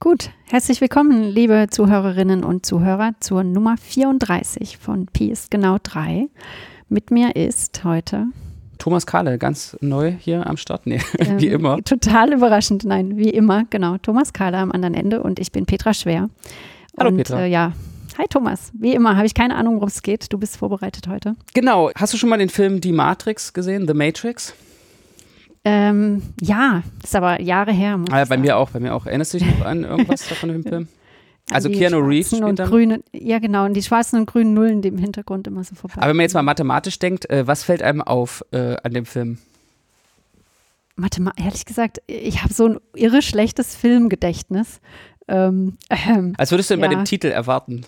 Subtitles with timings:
[0.00, 6.28] Gut, herzlich willkommen, liebe Zuhörerinnen und Zuhörer, zur Nummer 34 von Pi ist genau 3.
[6.88, 8.26] Mit mir ist heute
[8.78, 10.86] Thomas Kahle, ganz neu hier am Start.
[10.86, 11.82] Nee, ähm, wie immer.
[11.82, 13.98] Total überraschend, nein, wie immer, genau.
[13.98, 16.30] Thomas Kahle am anderen Ende und ich bin Petra Schwer.
[16.96, 17.40] Hallo und, Petra.
[17.40, 17.72] Äh, ja,
[18.16, 18.70] hi Thomas.
[18.74, 20.32] Wie immer habe ich keine Ahnung, worum es geht.
[20.32, 21.34] Du bist vorbereitet heute.
[21.54, 21.90] Genau.
[21.96, 24.54] Hast du schon mal den Film Die Matrix gesehen, The Matrix?
[25.64, 28.00] Ähm, ja, ist aber Jahre her.
[28.10, 29.06] Ah, bei mir auch, bei mir auch.
[29.06, 30.88] Erinnerst du dich noch an irgendwas davon im Film?
[31.50, 32.68] Also Keanu Reeves spielt und dann.
[32.68, 35.96] grüne, ja genau, und die schwarzen und grünen Nullen, die im Hintergrund immer so vorbei.
[35.96, 39.06] Aber wenn man jetzt mal mathematisch denkt, äh, was fällt einem auf äh, an dem
[39.06, 39.38] Film?
[40.96, 44.80] Mathema ehrlich gesagt, ich habe so ein irre schlechtes Filmgedächtnis.
[45.28, 46.80] Ähm, ähm, Als würdest du ja.
[46.80, 47.86] bei dem Titel erwarten.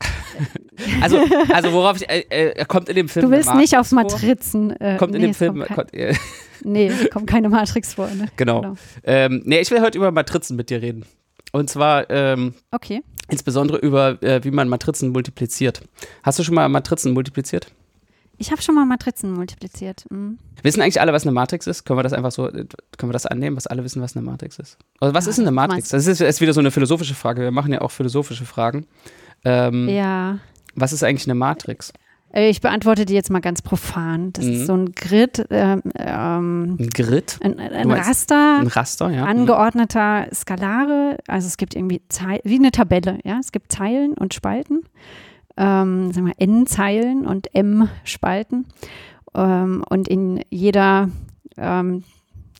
[1.00, 1.20] also,
[1.52, 3.26] also worauf ich, äh, äh, kommt in dem Film.
[3.26, 4.70] Du willst nicht auf Matrizen.
[4.80, 5.64] Äh, kommt in nee, dem Film.
[5.64, 6.16] Kommt kommt, kein,
[6.64, 8.08] nee, kommt keine Matrix vor.
[8.08, 8.28] Ne?
[8.36, 8.60] Genau.
[8.60, 8.74] genau.
[9.04, 11.04] Ähm, nee, ich will heute über Matrizen mit dir reden.
[11.52, 13.02] Und zwar ähm, okay.
[13.30, 15.82] insbesondere über, äh, wie man Matrizen multipliziert.
[16.22, 17.68] Hast du schon mal Matrizen multipliziert?
[18.38, 20.04] Ich habe schon mal Matrizen multipliziert.
[20.10, 20.38] Mhm.
[20.62, 21.84] Wissen eigentlich alle, was eine Matrix ist?
[21.84, 22.68] Können wir das einfach so, können
[23.00, 24.76] wir das annehmen, was alle wissen, was eine Matrix ist?
[25.00, 25.88] Also was ja, ist eine Matrix?
[25.88, 27.42] Das ist, ist wieder so eine philosophische Frage.
[27.42, 28.86] Wir machen ja auch philosophische Fragen.
[29.44, 30.38] Ähm, ja.
[30.76, 31.92] Was ist eigentlich eine Matrix?
[32.32, 34.32] Äh, ich beantworte die jetzt mal ganz profan.
[34.32, 34.52] Das mhm.
[34.52, 35.46] ist so ein Grid.
[35.50, 37.38] Ähm, ähm, ein Grid?
[37.42, 38.58] Ein, ein Raster.
[38.60, 39.24] Ein Raster, ja.
[39.24, 41.16] Angeordneter Skalare.
[41.26, 43.18] Also es gibt irgendwie Zei wie eine Tabelle.
[43.24, 44.82] Ja, es gibt Zeilen und Spalten.
[45.56, 48.66] Ähm, sagen wir N Zeilen und M Spalten.
[49.34, 51.08] Ähm, und in jeder
[51.56, 52.04] ähm,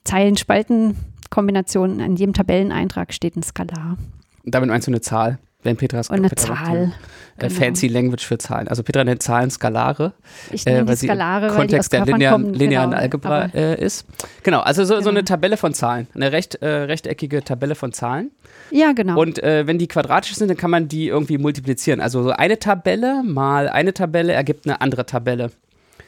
[0.05, 3.98] Zeilen-Spalten-Kombination, in jedem Tabelleneintrag steht ein Skalar.
[4.45, 5.39] Und damit meinst du eine Zahl?
[5.62, 6.77] Wenn Petras und eine Petra Zahl.
[6.84, 6.91] Äh,
[7.39, 7.55] genau.
[7.55, 8.69] Fancy Language für Zahlen.
[8.69, 10.12] Also Petra nennt Zahlen Skalare.
[10.51, 13.45] Ich nenne äh, weil die Skalare, weil Kontext die der linearen, kommen, linearen genau, Algebra
[13.55, 14.06] äh, ist.
[14.42, 15.05] Genau, also so, genau.
[15.05, 16.07] so, eine Tabelle von Zahlen.
[16.14, 18.31] Eine recht, äh, rechteckige Tabelle von Zahlen.
[18.70, 19.20] Ja, genau.
[19.20, 22.01] Und äh, wenn die quadratisch sind, dann kann man die irgendwie multiplizieren.
[22.01, 25.51] Also so eine Tabelle mal eine Tabelle ergibt eine andere Tabelle.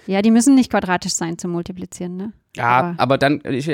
[0.07, 2.33] Ja, die müssen nicht quadratisch sein zum Multiplizieren, ne?
[2.57, 3.69] Ja, aber, aber dann, ich,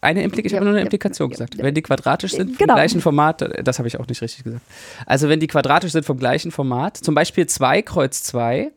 [0.00, 1.54] eine Implikation, ich habe nur eine Implikation ja, gesagt.
[1.56, 2.74] Ja, wenn die quadratisch sind vom genau.
[2.74, 4.62] gleichen Format, das habe ich auch nicht richtig gesagt.
[5.06, 8.72] Also wenn die quadratisch sind vom gleichen Format, zum Beispiel 2 Kreuz 2,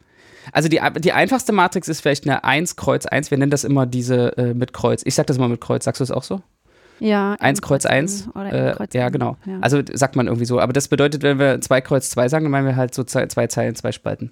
[0.51, 3.85] also die, die einfachste Matrix ist vielleicht eine 1 Kreuz 1, wir nennen das immer
[3.85, 5.01] diese äh, mit Kreuz.
[5.05, 6.41] Ich sage das immer mit Kreuz, sagst du das auch so?
[6.99, 7.35] Ja.
[7.39, 8.29] 1 Kreuz 1.
[8.35, 9.37] Äh, ja, genau.
[9.45, 9.59] Ja.
[9.61, 10.59] Also sagt man irgendwie so.
[10.59, 13.25] Aber das bedeutet, wenn wir 2 Kreuz 2 sagen, dann meinen wir halt so zwei,
[13.27, 14.31] zwei Zeilen, zwei Spalten.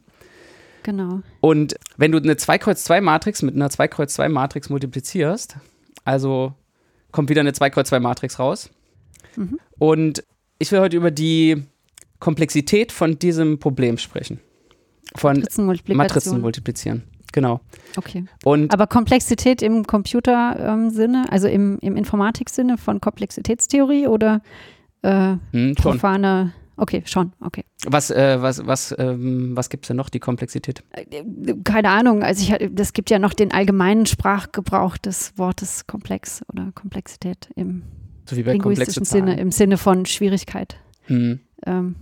[0.83, 1.21] Genau.
[1.41, 5.57] Und wenn du eine 2 Kreuz 2 Matrix mit einer 2 Kreuz 2 Matrix multiplizierst,
[6.05, 6.53] also
[7.11, 8.69] kommt wieder eine 2x2-Matrix raus.
[9.35, 9.59] Mhm.
[9.77, 10.23] Und
[10.59, 11.63] ich will heute über die
[12.19, 14.39] Komplexität von diesem Problem sprechen.
[15.15, 15.43] Von.
[15.87, 17.03] Matrizen multiplizieren.
[17.33, 17.61] Genau.
[17.95, 18.25] Okay.
[18.43, 24.41] Und Aber Komplexität im Computer-Sinne, also im, im Informatik-Sinne von Komplexitätstheorie oder
[25.01, 27.63] äh, hm, profane Okay, schon, okay.
[27.85, 30.81] Was, äh, was, was, ähm, was gibt es denn noch, die Komplexität?
[30.93, 31.23] Äh,
[31.63, 36.71] keine Ahnung, also ich, das gibt ja noch den allgemeinen Sprachgebrauch des Wortes komplex oder
[36.73, 37.83] Komplexität im
[38.25, 40.77] so linguistischen Sinne, im Sinne von Schwierigkeit.
[41.03, 41.41] Hm.
[41.67, 41.97] Ähm.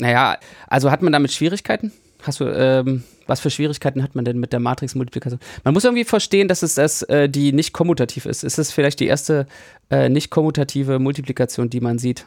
[0.00, 1.92] Naja, also hat man damit Schwierigkeiten?
[2.22, 5.38] Hast du, ähm, was für Schwierigkeiten hat man denn mit der Matrix-Multiplikation?
[5.62, 8.42] Man muss irgendwie verstehen, dass es das, äh, die nicht kommutativ ist.
[8.42, 9.46] Ist es vielleicht die erste
[9.88, 12.26] äh, nicht kommutative Multiplikation, die man sieht?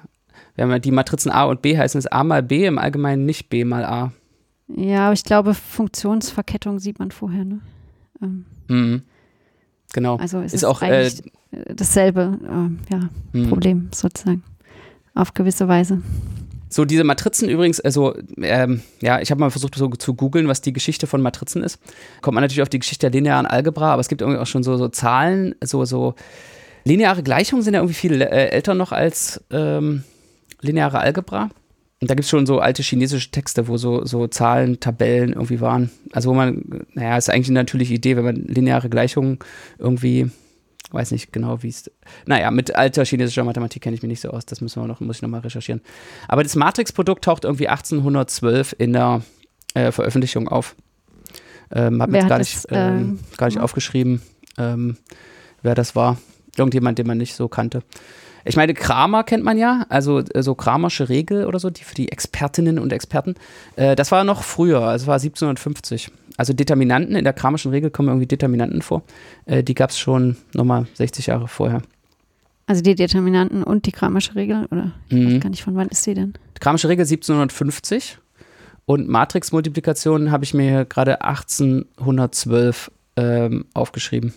[0.56, 3.50] Wenn man die Matrizen A und B heißen, ist A mal B im Allgemeinen nicht
[3.50, 4.12] B mal A.
[4.68, 7.60] Ja, aber ich glaube, Funktionsverkettung sieht man vorher, ne?
[8.22, 8.46] Ähm.
[8.68, 9.02] Mhm.
[9.94, 10.18] Genau.
[10.18, 11.10] Also es ist, ist auch äh,
[11.74, 13.50] dasselbe äh, ja, mhm.
[13.50, 14.44] Problem sozusagen.
[15.14, 16.02] Auf gewisse Weise.
[16.68, 20.60] So, diese Matrizen übrigens, also, ähm, ja, ich habe mal versucht so zu googeln, was
[20.60, 21.80] die Geschichte von Matrizen ist.
[22.22, 24.64] Kommt man natürlich auf die Geschichte der linearen Algebra, aber es gibt irgendwie auch schon
[24.64, 26.16] so, so Zahlen, so, so
[26.84, 30.04] lineare Gleichungen sind ja irgendwie viel äh, älter noch als ähm,
[30.66, 31.50] lineare Algebra.
[32.02, 35.62] Und da gibt es schon so alte chinesische Texte, wo so, so Zahlen, Tabellen irgendwie
[35.62, 35.90] waren.
[36.12, 39.40] Also wo man, naja, ist eigentlich eine natürliche Idee, wenn man lineare Gleichungen
[39.80, 40.30] irgendwie,
[40.92, 41.90] weiß nicht genau, wie es.
[42.26, 45.00] Naja, mit alter chinesischer Mathematik kenne ich mich nicht so aus, das müssen wir noch,
[45.00, 45.82] muss ich nochmal recherchieren.
[46.28, 49.22] Aber das Matrix-Produkt taucht irgendwie 1812 in der
[49.74, 50.76] äh, Veröffentlichung auf.
[51.72, 54.22] Ähm, hab mir gar nicht, das, ähm, äh, gar nicht aufgeschrieben,
[54.58, 54.98] ähm,
[55.62, 56.18] wer das war.
[56.58, 57.84] Irgendjemand, den man nicht so kannte.
[58.48, 61.96] Ich meine, Kramer kennt man ja, also äh, so Kramersche Regel oder so, die für
[61.96, 63.36] die Expertinnen und Experten.
[63.76, 66.12] Äh, das war noch früher, also war 1750.
[66.38, 69.04] Also Determinanten, in der Kramerschen Regel kommen irgendwie Determinanten vor.
[69.46, 71.82] Äh, die gab es schon nochmal 60 Jahre vorher.
[72.68, 74.92] Also die Determinanten und die Kramersche Regel, oder?
[75.10, 75.36] Ich mhm.
[75.36, 76.34] weiß gar nicht, von wann ist sie denn?
[76.56, 78.20] Die Kramersche Regel 1750
[78.86, 84.34] und Matrix-Multiplikation habe ich mir gerade 1812 ähm, aufgeschrieben.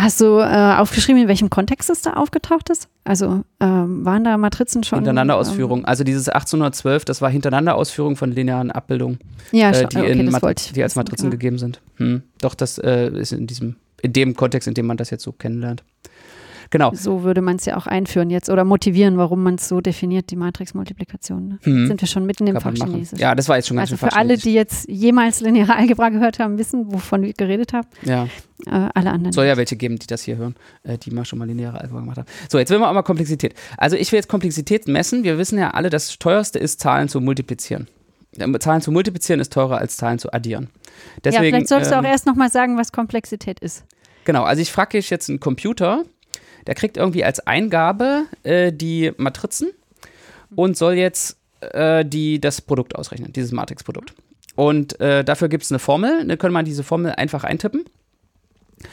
[0.00, 2.88] Hast du äh, aufgeschrieben, in welchem Kontext es da aufgetaucht ist?
[3.02, 5.00] Also ähm, waren da Matrizen schon?
[5.00, 5.80] Hintereinanderausführung.
[5.80, 9.18] Ähm, also dieses 1812, das war Hintereinanderausführung von linearen Abbildungen,
[9.50, 11.30] ja, äh, die, okay, in Mat- die als Matrizen ja.
[11.30, 11.80] gegeben sind.
[11.96, 12.22] Hm.
[12.40, 15.32] Doch, das äh, ist in diesem, in dem Kontext, in dem man das jetzt so
[15.32, 15.82] kennenlernt.
[16.70, 16.92] Genau.
[16.94, 20.30] So würde man es ja auch einführen jetzt oder motivieren, warum man es so definiert,
[20.30, 21.48] die Matrixmultiplikation.
[21.48, 21.58] Ne?
[21.62, 21.86] Hm.
[21.86, 22.60] Sind wir schon mitten im.
[22.60, 23.18] Fachchinesisch.
[23.18, 26.08] Ja, das war jetzt schon ganz also schön für alle, die jetzt jemals lineare Algebra
[26.10, 27.88] gehört haben, wissen, wovon wir geredet haben.
[28.04, 28.24] Ja.
[28.66, 29.32] Äh, alle anderen.
[29.32, 32.00] Soll ja welche geben, die das hier hören, äh, die mal schon mal lineare Algebra
[32.00, 32.28] gemacht haben.
[32.48, 33.54] So, jetzt will man auch mal Komplexität.
[33.76, 35.24] Also ich will jetzt Komplexität messen.
[35.24, 37.86] Wir wissen ja alle, das teuerste ist, Zahlen zu multiplizieren.
[38.36, 40.68] Ähm, Zahlen zu multiplizieren ist teurer als Zahlen zu addieren.
[41.24, 43.84] Deswegen, ja, vielleicht solltest du ähm, auch erst nochmal sagen, was Komplexität ist.
[44.24, 46.04] Genau, also ich frage jetzt einen Computer,
[46.68, 49.70] der kriegt irgendwie als Eingabe äh, die Matrizen
[50.54, 54.12] und soll jetzt äh, die, das Produkt ausrechnen, dieses Matrixprodukt.
[54.54, 57.84] Und äh, dafür gibt es eine Formel, dann kann man diese Formel einfach eintippen.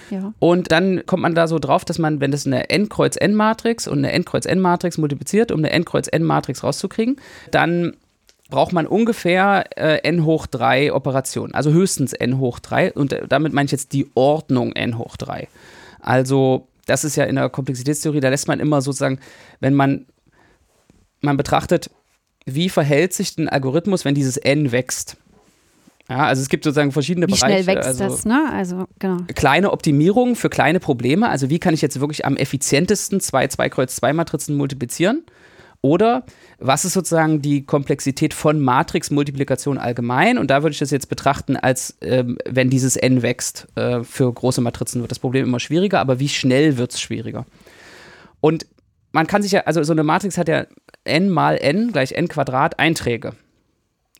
[0.10, 0.34] Ja.
[0.40, 4.14] Und dann kommt man da so drauf, dass man, wenn das eine n-Kreuz-n-Matrix und eine
[4.14, 7.18] n-Kreuz-n-Matrix multipliziert, um eine n-Kreuz-n-Matrix rauszukriegen,
[7.52, 7.98] dann
[8.50, 13.28] braucht man ungefähr äh, n hoch 3 Operationen, also höchstens n hoch 3 und äh,
[13.28, 15.50] damit meine ich jetzt die Ordnung n hoch 3.
[16.00, 19.20] Also das ist ja in der Komplexitätstheorie, da lässt man immer sozusagen,
[19.60, 20.06] wenn man,
[21.22, 21.90] man betrachtet,
[22.46, 25.18] wie verhält sich ein Algorithmus, wenn dieses n wächst.
[26.08, 27.64] Ja, also es gibt sozusagen verschiedene Wie Bereiche.
[27.64, 28.48] schnell wächst also, das, ne?
[28.54, 29.18] Also, genau.
[29.34, 31.30] kleine Optimierungen für kleine Probleme.
[31.30, 35.24] Also wie kann ich jetzt wirklich am effizientesten zwei 2 Kreuz 2 Matrizen multiplizieren?
[35.86, 36.24] Oder
[36.58, 40.40] was ist sozusagen die Komplexität von Matrixmultiplikation allgemein?
[40.40, 43.68] Und da würde ich das jetzt betrachten, als ähm, wenn dieses n wächst.
[43.76, 47.46] Äh, für große Matrizen wird das Problem immer schwieriger, aber wie schnell wird es schwieriger?
[48.42, 48.66] Und
[49.12, 50.66] man kann sich ja, also so eine Matrix hat ja
[51.04, 53.34] n mal n gleich n Quadrat Einträge.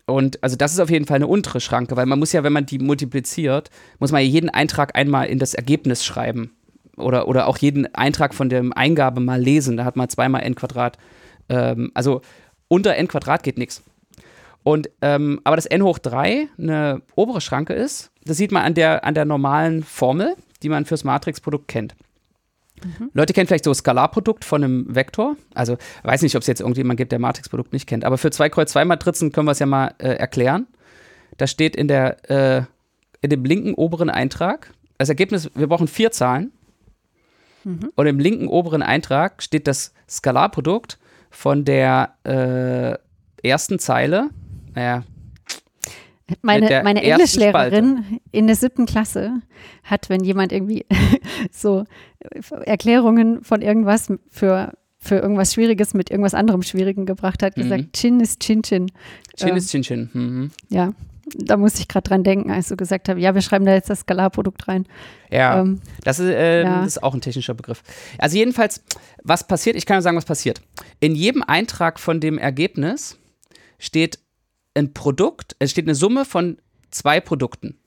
[0.06, 2.54] Und also das ist auf jeden Fall eine untere Schranke, weil man muss ja, wenn
[2.54, 6.52] man die multipliziert, muss man ja jeden Eintrag einmal in das Ergebnis schreiben.
[6.96, 9.78] Oder, oder auch jeden Eintrag von der Eingabe mal lesen.
[9.78, 11.00] Da hat man zweimal n Quadrat.
[11.50, 12.22] Ähm, also
[12.68, 13.84] unter n Quadrat geht nichts.
[14.64, 18.74] Und ähm, aber dass n hoch 3 eine obere Schranke ist, das sieht man an
[18.74, 21.96] der, an der normalen Formel, die man fürs Matrixprodukt kennt.
[23.14, 25.38] Leute kennen vielleicht so Skalarprodukt von einem Vektor.
[25.54, 28.04] Also weiß nicht, ob es jetzt irgendjemand gibt, der Matrixprodukt nicht kennt.
[28.04, 30.68] Aber für zwei Kreuz 2 Matrizen können wir es ja mal äh, erklären.
[31.38, 32.64] Da steht in der äh,
[33.22, 35.50] in dem linken oberen Eintrag das Ergebnis.
[35.56, 36.52] Wir brauchen vier Zahlen.
[37.96, 41.00] Und im linken oberen Eintrag steht das Skalarprodukt
[41.36, 44.30] von der äh, ersten Zeile.
[44.74, 45.04] Naja,
[46.42, 49.42] Meine, meine Englischlehrerin in der siebten Klasse
[49.84, 50.86] hat, wenn jemand irgendwie
[51.52, 51.84] so
[52.66, 57.92] Erklärungen von irgendwas für, für irgendwas Schwieriges mit irgendwas anderem Schwierigen gebracht hat, gesagt, Mhm.
[57.92, 58.88] Chin ist Chin Chin.
[59.36, 60.10] Chin Ähm, ist Chin Chin.
[60.14, 60.52] Mhm.
[60.70, 60.94] Ja,
[61.34, 63.90] da musste ich gerade dran denken, als du gesagt hast, ja, wir schreiben da jetzt
[63.90, 64.86] das Skalarprodukt rein.
[65.32, 65.62] Ja.
[65.62, 66.78] Ähm, Das ist, äh, Ja.
[66.80, 67.82] das ist auch ein technischer Begriff.
[68.20, 68.84] Also jedenfalls,
[69.24, 70.62] was passiert, ich kann ja sagen, was passiert.
[71.00, 73.18] In jedem Eintrag von dem Ergebnis
[73.80, 74.20] steht
[74.76, 76.58] ein Produkt, es steht eine Summe von
[76.92, 77.78] zwei Produkten.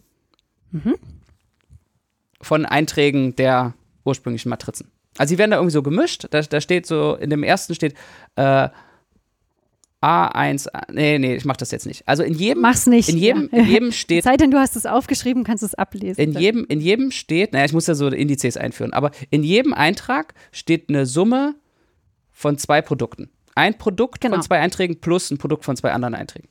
[2.40, 3.74] Von Einträgen der
[4.04, 4.90] ursprünglichen Matrizen.
[5.16, 6.26] Also sie werden da irgendwie so gemischt.
[6.30, 7.94] Da, da steht so, in dem ersten steht
[8.36, 8.68] äh,
[10.02, 12.06] A1, A- nee, nee, ich mach das jetzt nicht.
[12.06, 13.08] Also in jedem, Mach's nicht.
[13.08, 13.58] in jedem, ja.
[13.58, 16.20] in jedem steht Es sei denn, du hast es aufgeschrieben, kannst es ablesen.
[16.22, 19.74] in jedem, in jedem steht, naja, ich muss ja so Indizes einführen, aber in jedem
[19.74, 21.56] Eintrag steht eine Summe
[22.32, 23.30] von zwei Produkten.
[23.56, 24.36] Ein Produkt Genau.
[24.36, 26.48] von zwei Einträgen plus ein Produkt von zwei anderen Einträgen.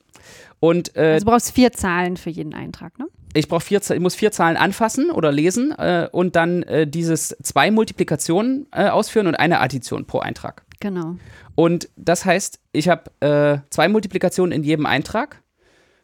[0.60, 3.06] Und äh, also du brauchst vier Zahlen für jeden Eintrag, ne?
[3.34, 7.30] ich brauche vier, ich muss vier Zahlen anfassen oder lesen äh, und dann äh, dieses
[7.44, 10.64] zwei Multiplikationen äh, ausführen und eine Addition pro Eintrag.
[10.80, 11.16] Genau.
[11.58, 15.42] Und das heißt, ich habe äh, zwei Multiplikationen in jedem Eintrag.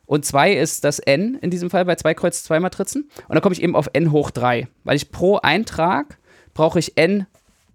[0.07, 3.03] Und zwei ist das n in diesem Fall bei zwei Kreuz 2 Matrizen.
[3.03, 4.67] Und dann komme ich eben auf n hoch 3.
[4.83, 6.17] Weil ich pro Eintrag
[6.55, 7.27] brauche ich n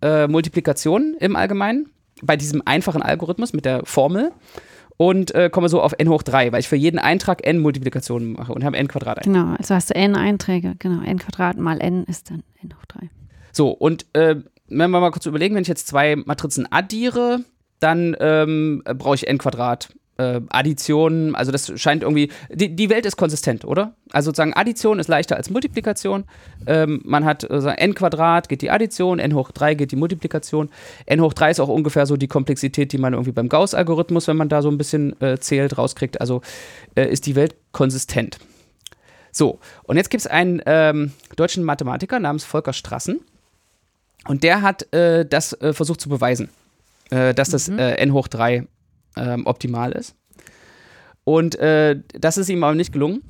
[0.02, 1.88] äh, Multiplikationen im Allgemeinen.
[2.20, 4.32] Bei diesem einfachen Algorithmus mit der Formel.
[4.96, 8.32] Und äh, komme so auf n hoch 3, weil ich für jeden Eintrag n Multiplikationen
[8.32, 9.18] mache und habe n Quadrat.
[9.18, 9.32] ein.
[9.32, 12.84] Genau, also hast du n Einträge, genau, n Quadrat mal n ist dann n hoch
[12.88, 13.08] 3.
[13.52, 14.34] So, und äh,
[14.66, 17.44] wenn wir mal kurz überlegen, wenn ich jetzt zwei Matrizen addiere,
[17.80, 19.88] dann ähm, brauche ich n Quadrat.
[20.16, 23.94] Äh, Addition, also das scheint irgendwie, die, die Welt ist konsistent, oder?
[24.10, 26.24] Also sozusagen Addition ist leichter als Multiplikation.
[26.66, 30.70] Ähm, man hat äh, n Quadrat geht die Addition, n hoch 3 geht die Multiplikation.
[31.06, 34.36] n hoch 3 ist auch ungefähr so die Komplexität, die man irgendwie beim Gauss-Algorithmus, wenn
[34.36, 36.20] man da so ein bisschen äh, zählt, rauskriegt.
[36.20, 36.42] Also
[36.96, 38.40] äh, ist die Welt konsistent.
[39.30, 43.20] So, und jetzt gibt es einen ähm, deutschen Mathematiker namens Volker Strassen.
[44.26, 46.48] Und der hat äh, das äh, versucht zu beweisen,
[47.10, 48.66] äh, dass das äh, n hoch 3
[49.16, 50.14] ähm, optimal ist.
[51.24, 53.22] Und äh, das ist ihm aber nicht gelungen.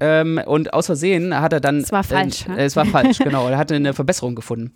[0.00, 1.78] Ähm, und aus Versehen hat er dann.
[1.78, 2.56] Es war falsch, Äh, ja?
[2.58, 3.48] es war falsch, genau.
[3.48, 4.72] Er hatte eine Verbesserung gefunden.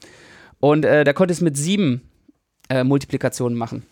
[0.61, 2.03] Und äh, der konnte es mit sieben
[2.69, 3.83] äh, Multiplikationen machen.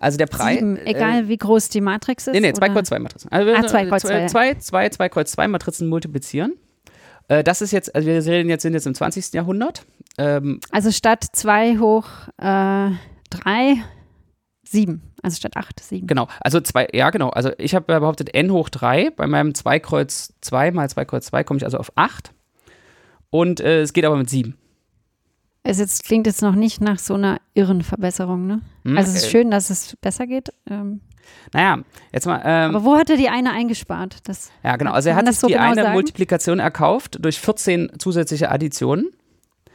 [0.00, 0.58] Also der Preis.
[0.58, 2.32] Sieben, egal wie groß die Matrix ist.
[2.32, 2.74] Nee, nee, 2 oder?
[2.74, 3.32] Kreuz 2 Matrizen.
[3.32, 4.26] Also Ah, zwei Kreuz zwei, ja.
[4.28, 6.54] 2, 2, 2 Kreuz 2 Matrizen multiplizieren.
[7.28, 9.32] Äh, das ist jetzt, also wir reden jetzt, sind jetzt im 20.
[9.34, 9.84] Jahrhundert.
[10.16, 12.06] Ähm, Also statt 2 hoch
[13.30, 13.76] 3,
[14.64, 15.02] 7.
[15.22, 16.06] Also statt 8, 7.
[16.06, 19.80] genau, also zwei, ja genau, also ich habe behauptet n hoch 3, bei meinem 2
[19.80, 22.32] Kreuz 2 mal 2 Kreuz 2 komme ich also auf 8
[23.30, 24.56] und äh, es geht aber mit 7.
[25.64, 28.60] Es jetzt, klingt jetzt noch nicht nach so einer irren Verbesserung, ne?
[28.84, 30.50] Hm, Also es ist äh, schön, dass es besser geht.
[30.70, 31.00] Ähm,
[31.52, 31.78] Naja,
[32.12, 34.26] jetzt mal, ähm, aber wo hat er die eine eingespart?
[34.28, 35.94] Das, ja genau, also er hat sich so die genau eine sagen?
[35.94, 39.10] Multiplikation erkauft durch 14 zusätzliche Additionen.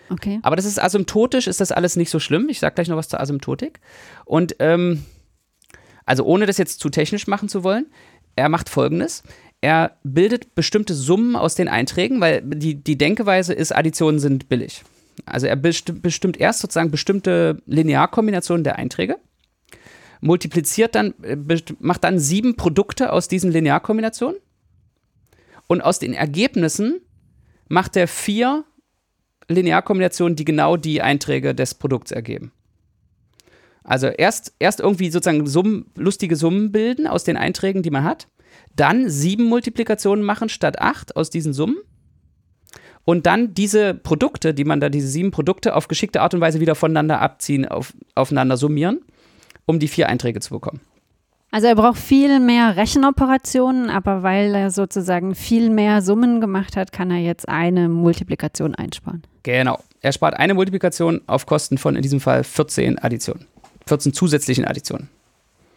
[0.09, 0.39] Okay.
[0.41, 2.49] Aber das ist asymptotisch, ist das alles nicht so schlimm.
[2.49, 3.79] Ich sage gleich noch was zur Asymptotik.
[4.25, 5.03] Und ähm,
[6.05, 7.87] also ohne das jetzt zu technisch machen zu wollen,
[8.35, 9.23] er macht folgendes.
[9.61, 14.83] Er bildet bestimmte Summen aus den Einträgen, weil die, die Denkeweise ist, Additionen sind billig.
[15.25, 19.17] Also er besti- bestimmt erst sozusagen bestimmte Linearkombinationen der Einträge,
[20.21, 21.37] multipliziert dann, äh,
[21.79, 24.37] macht dann sieben Produkte aus diesen Linearkombinationen
[25.67, 26.99] und aus den Ergebnissen
[27.69, 28.65] macht er vier
[29.47, 32.51] Linearkombinationen, die genau die Einträge des Produkts ergeben.
[33.83, 38.27] Also erst, erst irgendwie sozusagen Summen, lustige Summen bilden aus den Einträgen, die man hat.
[38.75, 41.77] Dann sieben Multiplikationen machen statt acht aus diesen Summen.
[43.05, 46.61] Und dann diese Produkte, die man da, diese sieben Produkte auf geschickte Art und Weise
[46.61, 49.01] wieder voneinander abziehen, auf, aufeinander summieren,
[49.65, 50.79] um die vier Einträge zu bekommen.
[51.53, 56.91] Also er braucht viel mehr Rechenoperationen, aber weil er sozusagen viel mehr Summen gemacht hat,
[56.91, 59.21] kann er jetzt eine Multiplikation einsparen.
[59.43, 59.77] Genau.
[60.01, 63.45] Er spart eine Multiplikation auf Kosten von in diesem Fall 14 Additionen.
[63.85, 65.09] 14 zusätzlichen Additionen.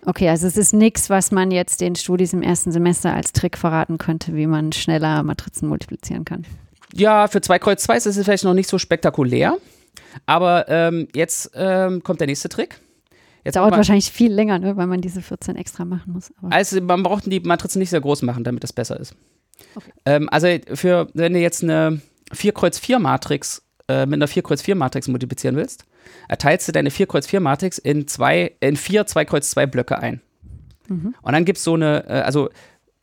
[0.07, 3.59] Okay, also es ist nichts, was man jetzt den Studis im ersten Semester als Trick
[3.59, 6.47] verraten könnte, wie man schneller Matrizen multiplizieren kann.
[6.95, 9.59] Ja, für 2 Kreuz 2 ist es vielleicht noch nicht so spektakulär.
[10.25, 12.81] Aber ähm, jetzt ähm, kommt der nächste Trick.
[13.47, 16.33] Jetzt Dauert wahrscheinlich viel länger, ne, weil man diese 14 extra machen muss.
[16.43, 19.15] Aber also man braucht die Matrizen nicht sehr groß machen, damit das besser ist.
[19.77, 19.93] Okay.
[20.05, 22.01] Ähm, also für, wenn du jetzt eine
[22.33, 25.85] 4 Kreuz 4 Matrix äh, mit einer 4 Kreuz 4 Matrix multiplizieren willst,
[26.27, 29.97] erteilst du deine 4 Kreuz 4 Matrix in, zwei, in vier 2 Kreuz 2 Blöcke
[30.01, 30.21] ein.
[30.89, 31.15] Mhm.
[31.23, 32.51] Und dann gibt es so eine, äh, also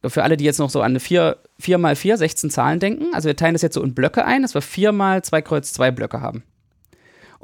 [0.06, 3.14] für alle, die jetzt noch so an eine 4, 4 mal 4, 16 Zahlen denken,
[3.14, 5.72] also wir teilen das jetzt so in Blöcke ein, dass wir 4 mal 2 Kreuz
[5.72, 6.44] 2 Blöcke haben.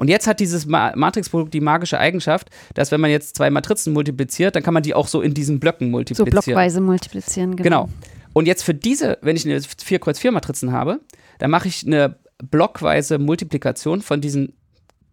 [0.00, 3.92] Und jetzt hat dieses Ma Matrixprodukt die magische Eigenschaft, dass wenn man jetzt zwei Matrizen
[3.92, 6.30] multipliziert, dann kann man die auch so in diesen Blöcken so multiplizieren.
[6.30, 7.84] blockweise multiplizieren, genau.
[7.84, 7.88] Genau.
[8.32, 11.00] Und jetzt für diese, wenn ich eine 4 Kreuz 4 Matrizen habe,
[11.38, 14.54] dann mache ich eine blockweise Multiplikation von diesen,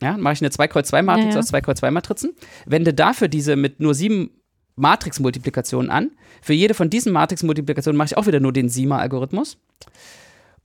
[0.02, 1.40] ja, mache ich eine 2 Kreuz 2 Matrix Ja, ja.
[1.40, 2.34] aus 2 Kreuz 2 Matrizen,
[2.66, 4.30] wende dafür diese mit nur sieben
[4.78, 6.12] Matrix-Multiplikationen an.
[6.42, 9.58] Für jede von diesen Matrix-Multiplikationen mache ich auch wieder nur den Siemer-Algorithmus.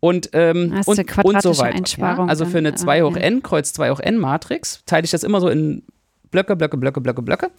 [0.05, 1.81] Und, ähm, und, und so weiter.
[1.97, 2.25] Ja?
[2.27, 5.23] Also für eine dann, 2 hoch n, Kreuz 2 hoch n Matrix, teile ich das
[5.23, 5.85] immer so in
[6.33, 7.51] Blöcke, Blöcke, Blöcke, Blöcke, Blöcke.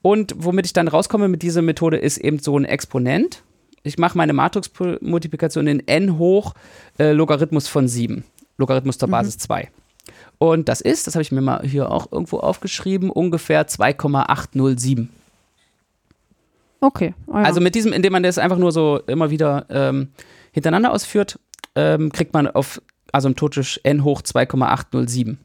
[0.00, 3.42] Und womit ich dann rauskomme mit dieser Methode, ist eben so ein Exponent.
[3.82, 6.54] Ich mache meine Matrix-Multiplikation in n hoch
[7.00, 8.22] äh, Logarithmus von 7.
[8.58, 9.12] Logarithmus zur Mhm.
[9.12, 9.68] Basis 2.
[10.38, 15.08] Und das ist, das habe ich mir mal hier auch irgendwo aufgeschrieben, ungefähr 2,807.
[16.80, 17.12] Okay.
[17.26, 17.42] oh ja.
[17.42, 20.10] Also mit diesem, indem man das einfach nur so immer wieder ähm,
[20.52, 21.40] hintereinander ausführt,
[21.78, 22.82] ähm, kriegt man auf
[23.12, 25.38] asymptotisch n hoch 2,807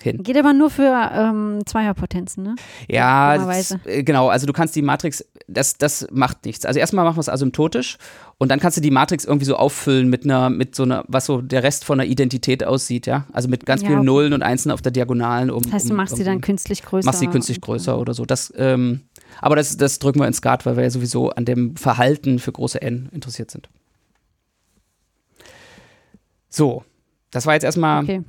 [0.00, 0.22] hin.
[0.22, 2.54] Geht aber nur für ähm, Zweierpotenzen, ne?
[2.88, 4.28] Ja, das, äh, genau.
[4.28, 6.64] Also du kannst die Matrix, das, das macht nichts.
[6.64, 7.96] Also erstmal machen wir es asymptotisch
[8.38, 11.26] und dann kannst du die Matrix irgendwie so auffüllen mit einer, mit so einer, was
[11.26, 13.26] so der Rest von einer Identität aussieht, ja.
[13.32, 14.06] Also mit ganz Ja, vielen okay.
[14.06, 15.50] Nullen und Einsen auf der Diagonalen.
[15.50, 17.04] Um, Das heißt, du um machst sie dann künstlich größer.
[17.06, 18.24] machst sie künstlich größer oder so.
[18.24, 19.00] Das, ähm,
[19.40, 22.52] aber das, das drücken wir ins Skat, weil wir ja sowieso an dem Verhalten für
[22.52, 23.68] große N interessiert sind.
[26.48, 26.84] So,
[27.30, 28.22] das war jetzt erstmal, Okay.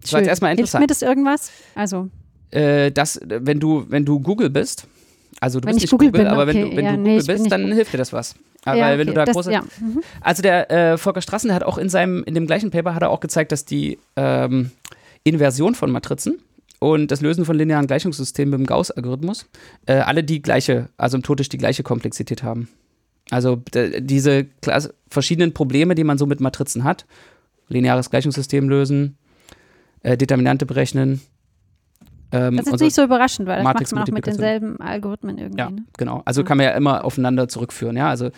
[0.00, 0.82] das war jetzt erstmal Hilft interessant.
[0.82, 1.50] mir das irgendwas?
[1.74, 2.08] Also,
[2.50, 4.86] äh, dass, wenn du, wenn du Google bist,
[5.40, 6.70] also du Wenn bist ich nicht Google Google, bin, aber wenn okay.
[6.70, 7.76] du, wenn Ja, du nee, Google bin bist, dann Google.
[7.76, 8.34] hilft dir das was.
[8.66, 9.14] ja, weil wenn okay.
[9.14, 9.62] du da das, große, ja.
[9.62, 10.00] mhm.
[10.20, 13.10] also der äh, Volker Strassen, hat auch in seinem, in dem gleichen Paper hat er
[13.10, 14.70] auch gezeigt, dass die ähm,
[15.24, 16.38] Inversion von Matrizen
[16.80, 19.46] und das Lösen von linearen Gleichungssystemen mit dem Gauss-Algorithmus
[19.86, 22.68] äh, alle die gleiche, asymptotisch die gleiche Komplexität haben.
[23.30, 23.60] Also
[24.00, 27.04] diese Klasse, verschiedenen Probleme, die man so mit Matrizen hat,
[27.68, 29.16] lineares Gleichungssystem lösen,
[30.02, 31.20] äh, Determinante berechnen.
[32.32, 35.38] Ähm, Das ist so- nicht so überraschend, weil das macht man auch mit denselben Algorithmen
[35.38, 35.58] irgendwie.
[35.58, 35.84] ja, Ne?
[35.96, 36.22] genau.
[36.24, 36.46] Also Mhm.
[36.46, 38.08] kann man ja immer aufeinander zurückführen, ja.
[38.08, 38.30] Also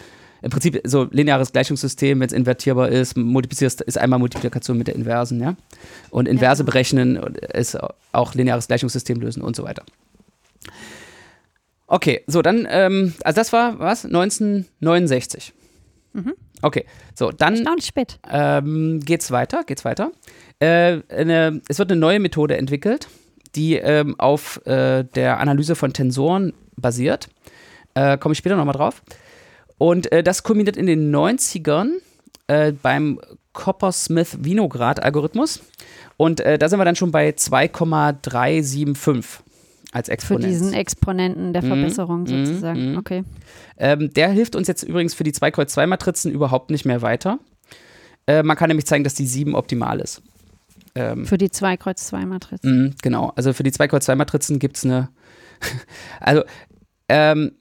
[0.42, 4.94] im Prinzip so lineares Gleichungssystem, wenn es invertierbar ist, multiplizierst, ist einmal Multiplikation mit der
[4.94, 5.54] Inversen, ja.
[6.10, 6.70] Und Inverse genau.
[6.72, 7.16] berechnen
[7.52, 7.76] ist
[8.12, 9.82] auch lineares Gleichungssystem lösen und so weiter.
[11.92, 14.04] Okay, so dann, ähm, also das war was?
[14.04, 15.52] 1969.
[16.12, 16.34] Mhm.
[16.62, 18.20] Okay, so, dann Erstaunlich spät.
[18.30, 20.12] ähm, geht's weiter, geht's weiter.
[20.60, 23.08] Äh, eine, es wird eine neue Methode entwickelt,
[23.56, 27.28] die ähm, auf äh, der Analyse von Tensoren basiert.
[27.94, 29.02] Äh, Komme ich später nochmal drauf.
[29.76, 31.94] Und äh, das kulminiert in den 90ern
[32.46, 33.18] äh, beim
[33.52, 35.60] Coppersmith-Vinograd-Algorithmus.
[36.16, 39.49] Und äh, da sind wir dann schon bei 2,375
[39.92, 40.44] als Für Exponent.
[40.44, 42.92] diesen Exponenten der Mhm, Verbesserung mhm, sozusagen.
[42.92, 42.98] mhm.
[42.98, 43.24] Okay.
[43.76, 47.38] Ähm, der hilft uns jetzt übrigens für die 2-Kreuz-2-Matrizen überhaupt nicht mehr weiter.
[48.26, 50.22] Äh, man kann nämlich zeigen, dass die 7 optimal ist.
[50.94, 52.66] Ähm, Für die 2 Kreuz 2 Matrize.
[52.66, 53.32] Mhm, genau.
[53.36, 55.08] Also für die 2-Kreuz-2-Matrizen gibt es eine.
[56.20, 56.42] also,
[57.08, 57.52] ähm,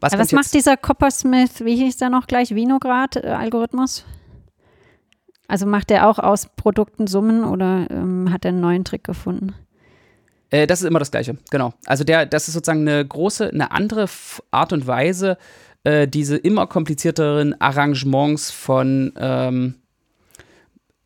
[0.00, 4.04] was, Was, kommt was macht dieser Coppersmith, wie hieß der noch gleich, Vinograd-Algorithmus?
[5.48, 9.54] Also macht der auch aus Produkten Summen oder ähm, hat er einen neuen Trick gefunden?
[10.50, 11.74] Äh, das ist immer das Gleiche, genau.
[11.86, 14.06] Also der, das ist sozusagen eine große, eine andere
[14.50, 15.38] Art und Weise,
[15.84, 19.74] äh, diese immer komplizierteren Arrangements von ähm,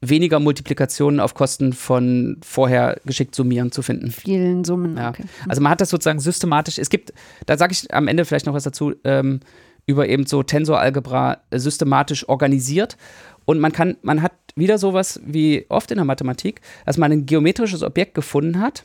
[0.03, 4.11] weniger Multiplikationen auf Kosten von vorher geschickt summieren zu finden.
[4.11, 5.11] Vielen Summen, Ja.
[5.11, 5.25] okay.
[5.49, 7.13] Also man hat das sozusagen systematisch, es gibt,
[7.47, 9.41] da sage ich am Ende vielleicht noch was dazu, ähm,
[9.87, 12.97] über eben so Tensoralgebra äh, systematisch organisiert.
[13.45, 17.27] Und man kann, man hat wieder sowas wie oft in der Mathematik, dass man ein
[17.27, 18.85] geometrisches Objekt gefunden hat,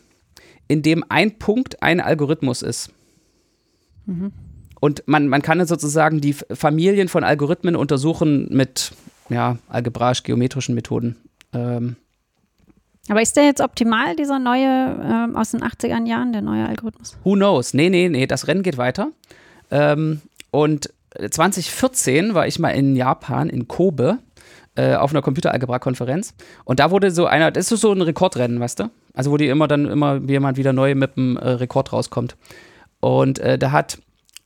[0.68, 2.92] in dem ein Punkt ein Algorithmus ist.
[4.80, 8.92] Und man, man kann jetzt sozusagen die Familien von Algorithmen untersuchen mit
[9.30, 11.16] ja, algebraisch-geometrischen Methoden.
[11.54, 11.96] Ähm,
[13.08, 17.18] Aber ist der jetzt optimal, dieser neue ähm, aus den 80er Jahren, der neue Algorithmus?
[17.24, 17.74] Who knows?
[17.74, 19.10] Nee, nee, nee, das Rennen geht weiter.
[19.72, 20.92] Ähm, und
[21.30, 24.20] 2014 war ich mal in Japan, in Kobe,
[24.76, 26.34] äh, auf einer Computeralgebra-Konferenz.
[26.66, 28.90] Und da wurde so einer, das ist so ein Rekordrennen, weißt du?
[29.16, 32.36] Also, wo die immer dann immer jemand wieder neu mit einem äh, Rekord rauskommt.
[33.00, 34.00] Und äh, da hat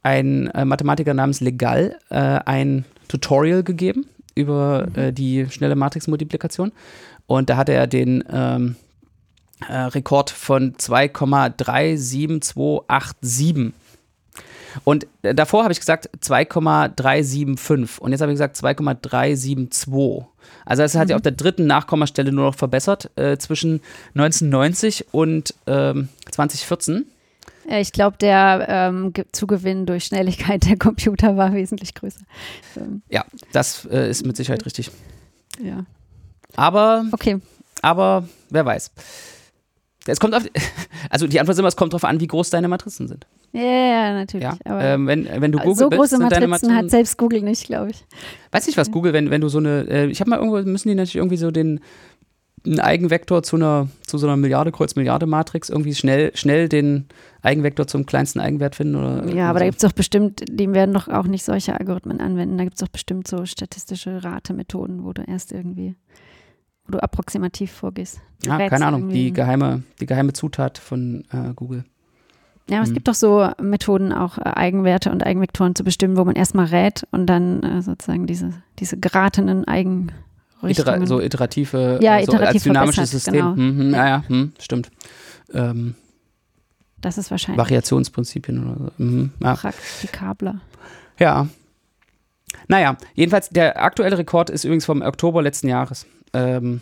[0.03, 6.71] ein äh, Mathematiker namens Legal äh, ein Tutorial gegeben über äh, die schnelle Matrixmultiplikation.
[7.27, 8.77] Und da hatte er den ähm,
[9.67, 13.73] äh, Rekord von 2,37287.
[14.83, 20.25] Und äh, davor habe ich gesagt 2,375 und jetzt habe ich gesagt 2,372.
[20.65, 23.81] Also es hat ja auf der dritten Nachkommastelle nur noch verbessert äh, zwischen
[24.15, 27.05] 1990 und ähm, 2014.
[27.69, 32.21] Äh, Ich glaube, der ähm, Ge- Zugewinn durch Schnelligkeit der Computer war wesentlich größer.
[32.77, 34.91] Ähm, Ja, das äh, ist mit Sicherheit richtig.
[35.61, 35.85] ja.
[36.55, 37.39] Aber, Okay.
[37.83, 38.89] aber wer weiß.
[40.07, 40.43] Es kommt auf,
[41.09, 43.27] also die Antwort ist immer, es kommt darauf an, wie groß deine Matrizen sind.
[43.51, 44.43] Ja, ja, natürlich.
[44.43, 46.89] Ja, aber ähm, wenn, wenn du Google so bist, große sind deine Matrizen hat Matrizen,
[46.89, 48.05] selbst Google nicht, glaube ich.
[48.51, 50.89] weiß nicht was Google, wenn, wenn du so eine, äh, ich habe mal irgendwo, müssen
[50.89, 51.79] die natürlich irgendwie so den,
[52.65, 57.07] einen Eigenvektor zu einer, zu so einer Milliarde Kreuz Milliarde Matrix irgendwie schnell, schnell den
[57.41, 59.71] Eigenvektor zum kleinsten Eigenwert finden oder Ja, aber da so.
[59.71, 62.57] gibt es doch bestimmt, die werden doch auch nicht solche Algorithmen anwenden.
[62.57, 65.95] Da gibt es doch bestimmt so statistische Ratemethoden, wo du erst irgendwie,
[66.89, 68.19] wo du approximativ vorgehst.
[68.43, 71.83] Ja, rätst keine Ahnung, die geheime, die geheime Zutat von äh, Google.
[72.69, 72.93] Ja, aber es Mhm.
[72.95, 77.07] gibt doch so Methoden, auch äh, Eigenwerte und Eigenvektoren zu bestimmen, wo man erstmal rät
[77.11, 81.07] und dann äh, sozusagen diese, diese geratenen Itera Eigenrichtungen.
[81.07, 83.33] so iterative, Ja, so als iterativ dynamisches verbessert, System.
[83.33, 83.55] genau.
[83.55, 83.97] Mhm, Ja.
[83.97, 84.91] ja, ja, hm, stimmt.
[85.53, 85.95] Ähm,
[87.01, 89.03] das ist wahrscheinlich Variationsprinzipien oder so.
[89.03, 89.55] Mhm, ja.
[89.55, 90.61] praktikabler.
[91.17, 91.47] Ja.
[92.67, 96.05] Naja, jedenfalls, der aktuelle Rekord ist übrigens vom Oktober letzten Jahres.
[96.33, 96.81] Ähm,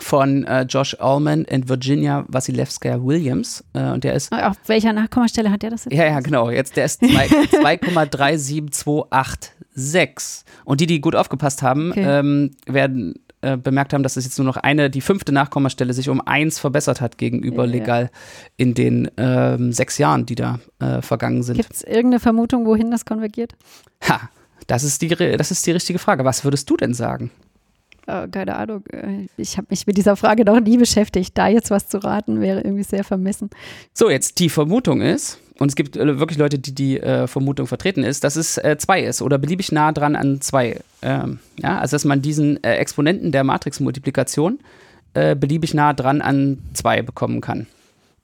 [0.00, 3.62] von äh, Josh Allman und Virginia Wasilewska Williams.
[3.74, 5.94] Äh, und der ist, Auf welcher Nachkommastelle hat der das jetzt?
[5.94, 7.26] ja, ja, genau, jetzt der ist zwei-
[9.76, 10.44] 2,37286.
[10.64, 12.04] Und die, die gut aufgepasst haben, Okay.
[12.04, 16.08] ähm, werden äh, bemerkt haben, dass es jetzt nur noch eine, die fünfte Nachkommastelle sich
[16.08, 17.78] um eins verbessert hat gegenüber Ja, ja.
[17.78, 18.10] legal
[18.56, 21.56] in den ähm, sechs Jahren, die da äh, vergangen sind.
[21.56, 23.54] Gibt es irgendeine Vermutung, wohin das konvergiert?
[24.08, 24.20] Ha,
[24.66, 26.24] das ist, die, das ist die richtige Frage.
[26.24, 27.30] Was würdest du denn sagen?
[28.06, 28.84] Äh, keine Ahnung.
[28.90, 31.36] Äh, Ich habe mich mit dieser Frage noch nie beschäftigt.
[31.38, 33.50] Da jetzt was zu raten, wäre irgendwie sehr vermessen.
[33.92, 37.66] So, jetzt die Vermutung ist, und es gibt äh, wirklich Leute, die die äh, Vermutung
[37.66, 40.80] vertreten ist, dass es äh, 2 ist oder beliebig nah dran an 2.
[41.02, 44.58] Ähm, ja, also dass man diesen äh, Exponenten der Matrixmultiplikation
[45.14, 47.66] äh, beliebig nah dran an 2 bekommen kann.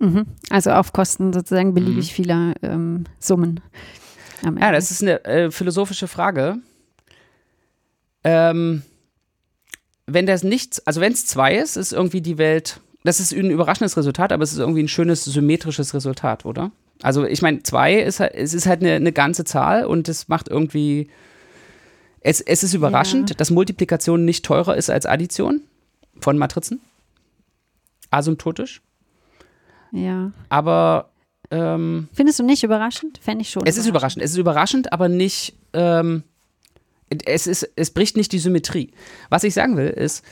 [0.00, 0.26] Mhm.
[0.50, 3.60] Also auf Kosten sozusagen beliebig vieler ähm, Summen.
[4.42, 6.58] Ja, das ist eine äh, philosophische Frage.
[8.24, 8.82] Ähm,
[10.06, 13.50] wenn das nichts, also wenn es 2 ist, ist irgendwie die Welt, das ist ein
[13.50, 16.70] überraschendes Resultat, aber es ist irgendwie ein schönes symmetrisches Resultat, oder?
[17.02, 20.28] Also ich meine, 2 ist halt, es ist halt eine, eine ganze Zahl und es
[20.28, 21.08] macht irgendwie,
[22.20, 23.36] es, es ist überraschend, Ja.
[23.36, 25.62] dass Multiplikation nicht teurer ist als Addition
[26.20, 26.80] von Matrizen.
[28.10, 28.80] Asymptotisch.
[29.92, 30.32] ja.
[30.48, 31.10] Aber
[31.50, 33.18] ähm, Findest du nicht überraschend?
[33.18, 33.64] Fände ich schon.
[33.66, 34.24] Es ist überraschend.
[34.24, 35.54] Es ist überraschend, aber nicht.
[35.72, 36.24] Ähm,
[37.24, 38.92] es, ist, es bricht nicht die Symmetrie.
[39.30, 40.24] Was ich sagen will, ist,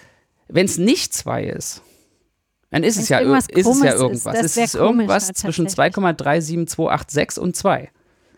[0.48, 1.82] wenn es nicht 2 ist,
[2.70, 4.34] dann ist es, ja, ist es ja irgendwas.
[4.38, 7.90] Ist, es ist irgendwas zwischen 2,37286 und 2.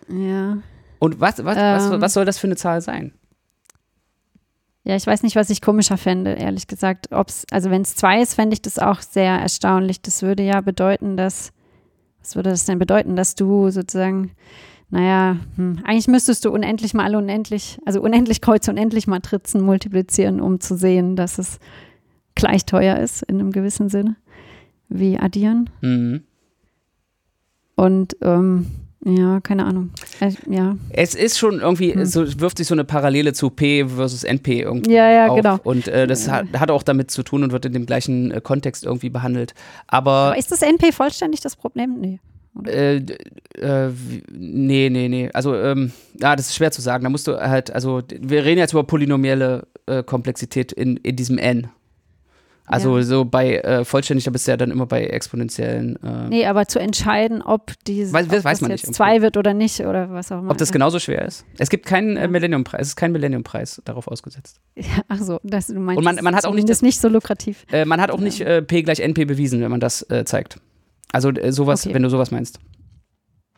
[0.09, 0.59] Ja.
[1.01, 3.13] Und was, was, ähm, was, was soll das für eine Zahl sein?
[4.85, 7.13] Ja, ich weiß nicht, was ich komischer fände, ehrlich gesagt.
[7.13, 10.01] Ob's, also wenn es zwei ist, fände ich das auch sehr erstaunlich.
[10.01, 11.53] Das würde ja bedeuten, dass,
[12.29, 14.33] was würde das denn bedeuten, dass du sozusagen,
[14.91, 20.61] naja, hm, eigentlich müsstest du unendlich mal unendlich, also unendlich Kreuze, unendlich Matrizen multiplizieren, um
[20.61, 21.59] zu sehen, dass es
[22.35, 24.17] gleich teuer ist in einem gewissen Sinne,
[24.91, 25.71] wie addieren.
[25.81, 26.23] Mhm.
[27.77, 28.67] Und ähm,
[29.05, 29.91] ja, keine Ahnung.
[30.21, 30.77] Äh, ja.
[30.91, 32.05] Es ist schon irgendwie, hm.
[32.05, 34.93] so wirft sich so eine Parallele zu P versus NP irgendwie.
[34.93, 35.37] Ja, ja, auf.
[35.37, 35.59] genau.
[35.63, 36.33] Und äh, das ja.
[36.33, 39.55] hat, hat, auch damit zu tun und wird in dem gleichen äh, Kontext irgendwie behandelt.
[39.87, 42.01] Aber, Aber, ist das NP vollständig das Problem?
[42.01, 42.19] Nee.
[42.67, 43.91] Äh, äh,
[44.33, 45.31] nee, nee, nee.
[45.33, 47.05] Also, ähm, ja, das ist schwer zu sagen.
[47.05, 51.39] Da musst du halt, also, wir reden jetzt über polynomielle äh, Komplexität in, in diesem
[51.39, 51.69] N.
[52.69, 53.03] Also ja.
[53.03, 55.97] so bei äh, vollständig, da bist du ja dann immer bei exponentiellen.
[56.03, 59.37] Äh nee, aber zu entscheiden, ob diese weiß, ob weiß man jetzt nicht, zwei wird
[59.39, 60.51] oder nicht oder was auch immer.
[60.51, 61.47] Ob das genauso schwer ist.
[61.57, 64.61] Es gibt keinen äh, Millennium-Preis, es ist kein Millennium-Preis darauf ausgesetzt.
[64.77, 67.09] Ja, ach so, das, du meinst, Und man, man hat auch nicht, das nicht so
[67.09, 67.65] lukrativ.
[67.73, 68.25] Äh, man hat auch ja.
[68.25, 70.61] nicht äh, P gleich NP bewiesen, wenn man das äh, zeigt.
[71.11, 71.95] Also äh, sowas, okay.
[71.95, 72.61] wenn du sowas meinst.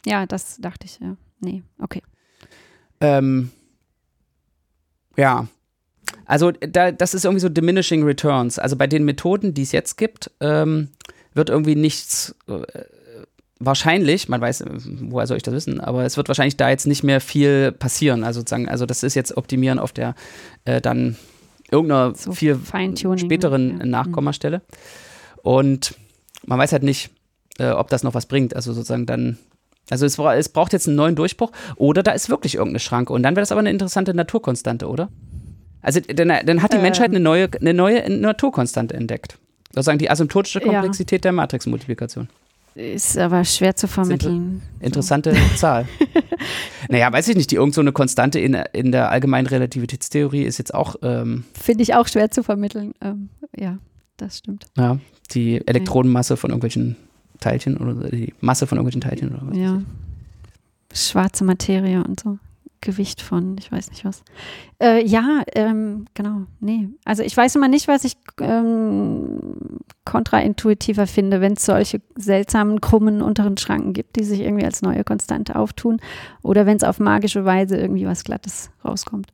[0.06, 1.16] Ja, das dachte ich, ja.
[1.40, 2.02] Nee, okay.
[3.00, 3.50] Ähm,
[5.16, 5.48] ja,
[6.30, 8.60] also da, das ist irgendwie so diminishing returns.
[8.60, 10.86] Also bei den Methoden, die es jetzt gibt, ähm,
[11.34, 12.62] wird irgendwie nichts äh,
[13.58, 14.64] wahrscheinlich, man weiß,
[15.00, 18.22] woher soll ich das wissen, aber es wird wahrscheinlich da jetzt nicht mehr viel passieren.
[18.22, 20.14] Also sozusagen, also das ist jetzt Optimieren auf der
[20.64, 21.16] äh, dann
[21.68, 22.60] irgendeiner so viel
[23.16, 23.86] späteren ja.
[23.86, 24.62] Nachkommastelle.
[25.42, 25.96] Und
[26.46, 27.10] man weiß halt nicht,
[27.58, 28.54] äh, ob das noch was bringt.
[28.54, 29.36] Also sozusagen dann
[29.90, 33.12] also es, es, braucht jetzt einen neuen Durchbruch oder da ist wirklich irgendeine Schranke.
[33.12, 35.08] Und dann wäre das aber eine interessante Naturkonstante, oder?
[35.82, 36.82] Also dann, dann hat die ähm.
[36.82, 39.38] Menschheit eine neue, eine neue Naturkonstante entdeckt.
[39.72, 41.30] Sozusagen die asymptotische Komplexität ja.
[41.30, 42.28] der Matrixmultiplikation.
[42.74, 44.62] Ist aber schwer zu vermitteln.
[44.78, 45.56] Interessante so.
[45.56, 45.88] Zahl.
[46.88, 50.58] naja, weiß ich nicht, die irgend so eine Konstante in, in der allgemeinen Relativitätstheorie ist
[50.58, 50.96] jetzt auch.
[51.02, 52.94] Ähm, Finde ich auch schwer zu vermitteln.
[53.00, 53.78] Ähm, ja,
[54.16, 54.66] das stimmt.
[54.76, 54.98] Ja,
[55.32, 56.96] die Elektronenmasse von irgendwelchen
[57.40, 59.56] Teilchen oder die Masse von irgendwelchen Teilchen oder was.
[59.56, 59.82] Ja.
[60.92, 62.38] Schwarze Materie und so.
[62.82, 64.22] Gewicht von, ich weiß nicht was.
[64.82, 66.88] Äh, ja, ähm, genau, nee.
[67.04, 73.20] Also ich weiß immer nicht, was ich ähm, kontraintuitiver finde, wenn es solche seltsamen, krummen
[73.20, 76.00] unteren Schranken gibt, die sich irgendwie als neue Konstante auftun
[76.42, 79.30] oder wenn es auf magische Weise irgendwie was Glattes rauskommt.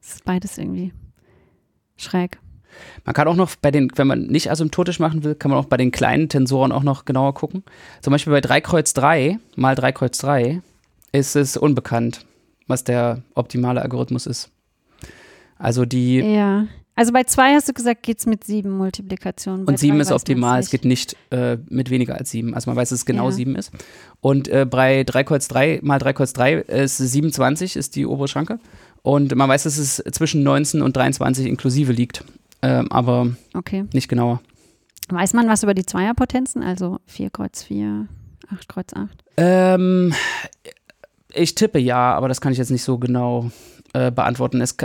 [0.00, 0.92] Das ist beides irgendwie
[1.96, 2.38] schräg.
[3.04, 5.66] Man kann auch noch bei den, wenn man nicht asymptotisch machen will, kann man auch
[5.66, 7.64] bei den kleinen Tensoren auch noch genauer gucken.
[8.02, 10.62] Zum Beispiel bei 3 Kreuz 3 mal 3 Kreuz 3
[11.16, 12.26] ist es unbekannt,
[12.66, 14.50] was der optimale Algorithmus ist.
[15.58, 16.18] Also die.
[16.18, 16.66] Ja.
[16.98, 19.66] Also bei zwei hast du gesagt, geht es mit sieben Multiplikationen.
[19.66, 22.54] und sieben ist optimal, es geht nicht äh, mit weniger als sieben.
[22.54, 23.32] Also man weiß, dass es genau ja.
[23.32, 23.70] sieben ist.
[24.22, 28.28] Und äh, bei 3 Kreuz 3 mal 3 Kreuz 3 ist 27, ist die obere
[28.28, 28.58] Schranke.
[29.02, 32.24] Und man weiß, dass es zwischen 19 und 23 inklusive liegt.
[32.62, 33.84] Ähm, aber okay.
[33.92, 34.40] nicht genauer.
[35.10, 36.62] Weiß man was über die Zweierpotenzen?
[36.62, 38.08] Also 4 Kreuz 4,
[38.50, 39.22] 8 Kreuz 8?
[39.36, 40.14] Ähm,
[41.36, 43.50] ich tippe ja, aber das kann ich jetzt nicht so genau
[43.92, 44.60] äh, beantworten.
[44.60, 44.76] Es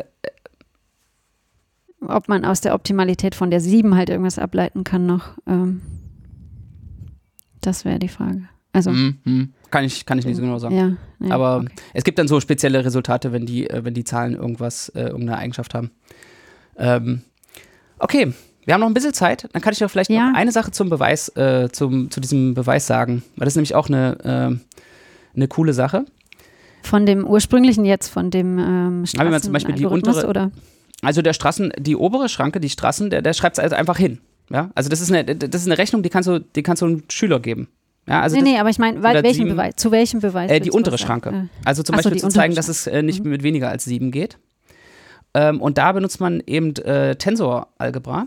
[2.05, 5.37] Ob man aus der Optimalität von der 7 halt irgendwas ableiten kann noch.
[5.47, 5.81] Ähm,
[7.61, 8.47] das wäre die Frage.
[8.73, 8.91] Also.
[8.91, 9.53] Mm, mm.
[9.69, 10.75] Kann ich, kann ich nicht so genau sagen.
[10.75, 11.73] Ja, ja aber okay.
[11.93, 15.37] es gibt dann so spezielle Resultate, wenn die, äh, wenn die Zahlen irgendwas, äh, irgendeine
[15.37, 15.91] Eigenschaft haben.
[16.77, 17.21] Ähm,
[17.99, 18.33] okay,
[18.65, 19.47] wir haben noch ein bisschen Zeit.
[19.51, 20.29] Dann kann ich doch vielleicht ja.
[20.29, 23.23] noch eine Sache zum Beweis, äh, zum, zu diesem Beweis sagen.
[23.35, 26.05] Weil das ist nämlich auch eine, äh, eine coole Sache.
[26.83, 30.51] Von dem ursprünglichen jetzt, von dem ähm, Straßen Aber zum Beispiel die untere, oder?
[31.01, 34.19] Also der Straßen, die obere Schranke, die Straßen, der, der schreibt es also einfach hin.
[34.49, 34.71] Ja?
[34.75, 37.03] Also das ist, eine, das ist eine Rechnung, die kannst du, die kannst du einem
[37.09, 37.67] Schüler geben.
[38.07, 40.49] Ja, also nee, nee, aber ich meine, welchen Beweis, zu welchem Beweis?
[40.49, 41.29] Äh, die untere Schranke.
[41.29, 41.47] Äh.
[41.65, 43.29] Also zum Beispiel so, zu zeigen, dass es äh, nicht mhm.
[43.29, 44.37] mit weniger als sieben geht.
[45.33, 48.25] Ähm, und da benutzt man eben äh, Tensoralgebra.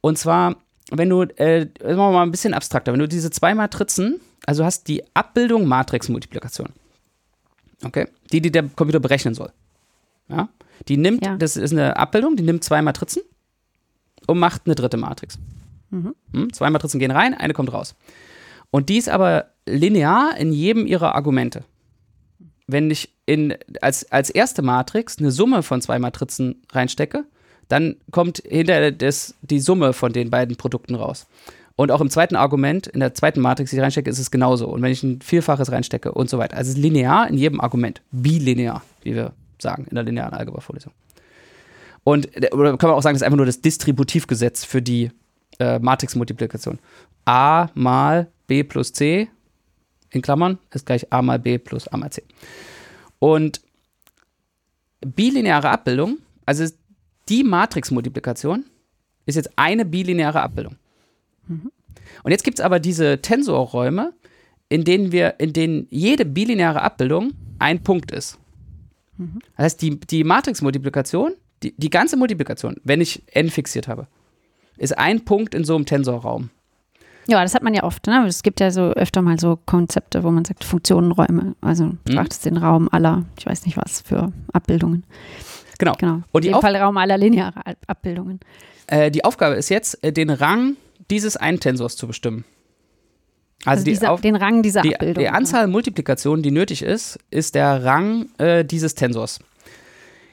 [0.00, 0.56] Und zwar,
[0.90, 4.64] wenn du, äh, machen wir mal ein bisschen abstrakter, wenn du diese zwei Matrizen, also
[4.64, 6.70] hast die Abbildung Matrixmultiplikation.
[7.84, 8.08] Okay?
[8.32, 9.52] Die, die der Computer berechnen soll.
[10.28, 10.48] Ja?
[10.88, 11.36] Die nimmt, ja.
[11.36, 13.22] das ist eine Abbildung, die nimmt zwei Matrizen
[14.26, 15.38] und macht eine dritte Matrix.
[15.90, 16.14] Mhm.
[16.32, 16.52] Hm?
[16.52, 17.94] Zwei Matrizen gehen rein, eine kommt raus.
[18.70, 21.64] Und die ist aber linear in jedem ihrer Argumente.
[22.66, 27.24] Wenn ich in, als, als erste Matrix eine Summe von zwei Matrizen reinstecke,
[27.68, 31.26] dann kommt hinter das, die Summe von den beiden Produkten raus.
[31.76, 34.68] Und auch im zweiten Argument, in der zweiten Matrix, die ich reinstecke, ist es genauso.
[34.68, 36.56] Und wenn ich ein Vielfaches reinstecke und so weiter.
[36.56, 38.02] Also linear in jedem Argument.
[38.10, 40.92] Bilinear, wie wir sagen in der linearen Algebra-Vorlesung.
[42.04, 45.10] Und äh, oder kann man auch sagen, das ist einfach nur das Distributivgesetz für die
[45.58, 46.78] äh, Matrixmultiplikation.
[47.24, 49.28] A mal B plus C
[50.10, 52.22] in Klammern ist gleich A mal B plus A mal C.
[53.18, 53.60] Und
[55.00, 56.64] bilineare Abbildung, also
[57.28, 58.64] die Matrixmultiplikation,
[59.26, 60.76] ist jetzt eine bilineare Abbildung.
[61.48, 64.12] Und jetzt gibt es aber diese Tensorräume,
[64.68, 68.38] in denen wir, in denen jede bilineare Abbildung ein Punkt ist.
[69.18, 69.40] Mhm.
[69.56, 74.06] Das heißt, die, die Matrixmultiplikation, die, die ganze Multiplikation, wenn ich n fixiert habe,
[74.78, 76.50] ist ein Punkt in so einem Tensorraum.
[77.28, 78.06] Ja, das hat man ja oft.
[78.06, 78.24] Ne?
[78.26, 81.54] Es gibt ja so öfter mal so Konzepte, wo man sagt Funktionenräume.
[81.60, 82.54] Also du betrachtest mhm.
[82.54, 85.04] den Raum aller, ich weiß nicht was, für Abbildungen.
[85.78, 85.92] Genau.
[85.98, 86.22] genau.
[86.32, 88.40] Und dem Fall Raum aller lineare Abbildungen.
[88.86, 90.76] Äh, die Aufgabe ist jetzt, äh, den Rang
[91.10, 92.44] dieses einen Tensors zu bestimmen.
[93.64, 95.22] Also, also dieser, auf, den Rang dieser die, Abbildung.
[95.22, 99.38] Die Anzahl Multiplikationen, die nötig ist, ist der Rang äh, dieses Tensors.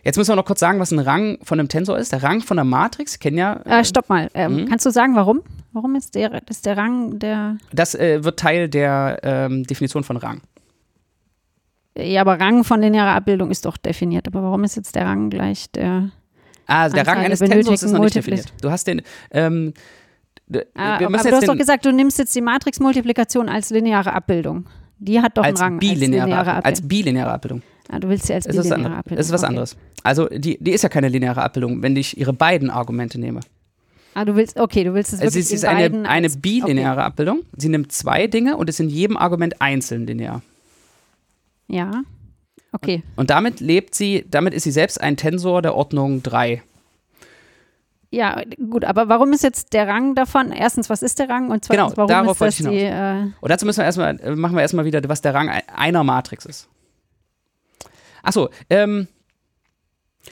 [0.03, 2.11] Jetzt müssen wir noch kurz sagen, was ein Rang von einem Tensor ist.
[2.11, 3.61] Der Rang von der Matrix, kennen ja.
[3.65, 4.29] Äh, stopp mal.
[4.33, 4.65] Ähm, mhm.
[4.69, 5.41] Kannst du sagen, warum?
[5.73, 7.57] Warum ist der, ist der Rang der.
[7.71, 10.41] Das äh, wird Teil der ähm, Definition von Rang.
[11.97, 14.27] Ja, aber Rang von linearer Abbildung ist doch definiert.
[14.27, 16.09] Aber warum ist jetzt der Rang gleich der.
[16.65, 18.53] Ah, also der Rang eines Tensors ist noch nicht definiert.
[18.61, 19.01] Du hast den.
[19.31, 19.73] Ähm,
[20.75, 24.65] ah, aber du hast doch gesagt, du nimmst jetzt die Matrixmultiplikation als lineare Abbildung.
[24.99, 26.65] Die hat doch als einen Rang bilineare, als lineare Abbildung.
[26.65, 27.61] Als bilineare Abbildung.
[27.89, 29.17] Ah, du willst sie als es bilineare Abbildung.
[29.17, 29.49] Das ist was okay.
[29.49, 29.77] anderes.
[30.03, 33.41] Also die, die ist ja keine lineare Abbildung, wenn ich ihre beiden Argumente nehme.
[34.13, 37.05] Ah, du willst, okay, du willst es wirklich Es ist eine, eine bilineare okay.
[37.05, 37.41] Abbildung.
[37.55, 40.41] Sie nimmt zwei Dinge und ist in jedem Argument einzeln linear.
[41.67, 42.03] Ja.
[42.71, 43.03] Okay.
[43.15, 46.61] Und, und damit lebt sie, damit ist sie selbst ein Tensor der Ordnung 3.
[48.11, 50.51] Ja, gut, aber warum ist jetzt der Rang davon?
[50.51, 51.51] Erstens, was ist der Rang?
[51.51, 52.77] Und zweitens, genau, warum darauf ist das die.
[52.77, 56.03] Äh und dazu müssen wir erstmal, äh, machen wir erstmal wieder, was der Rang einer
[56.03, 56.69] Matrix ist.
[58.23, 59.07] Achso, ähm,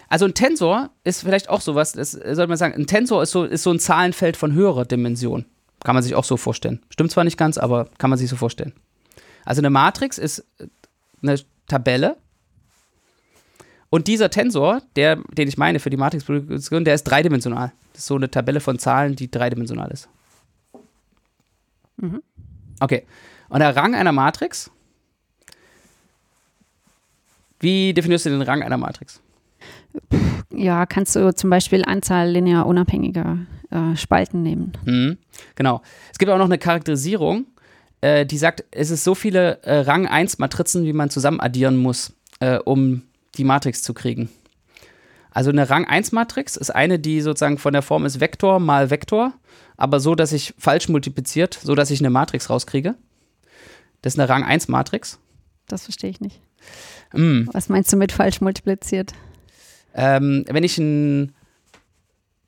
[0.09, 3.43] also ein Tensor ist vielleicht auch sowas, das sollte man sagen, ein Tensor ist so,
[3.43, 5.45] ist so ein Zahlenfeld von höherer Dimension.
[5.83, 6.81] Kann man sich auch so vorstellen.
[6.89, 8.73] Stimmt zwar nicht ganz, aber kann man sich so vorstellen.
[9.45, 10.45] Also eine Matrix ist
[11.21, 12.17] eine Tabelle
[13.89, 17.71] und dieser Tensor, der, den ich meine für die Matrixproduktion, der ist dreidimensional.
[17.93, 20.09] Das ist so eine Tabelle von Zahlen, die dreidimensional ist.
[21.97, 22.21] Mhm.
[22.79, 23.05] Okay.
[23.49, 24.69] Und der Rang einer Matrix.
[27.59, 29.21] Wie definierst du den Rang einer Matrix?
[30.53, 33.39] Ja, kannst du zum Beispiel Anzahl linear unabhängiger
[33.71, 34.73] äh, Spalten nehmen.
[34.85, 35.17] Mhm.
[35.55, 35.81] Genau.
[36.11, 37.47] Es gibt auch noch eine Charakterisierung,
[38.01, 41.77] äh, die sagt, es ist so viele äh, Rang 1 Matrizen, wie man zusammen addieren
[41.77, 43.03] muss, äh, um
[43.35, 44.29] die Matrix zu kriegen.
[45.31, 49.33] Also eine Rang-1-Matrix ist eine, die sozusagen von der Form ist Vektor mal Vektor,
[49.75, 52.95] aber so, dass ich falsch multipliziert, so dass ich eine Matrix rauskriege.
[54.01, 55.19] Das ist eine Rang-1-Matrix.
[55.67, 56.41] Das verstehe ich nicht.
[57.13, 57.43] Mm.
[57.51, 59.13] Was meinst du mit falsch multipliziert?
[59.93, 61.35] Ähm, wenn ich einen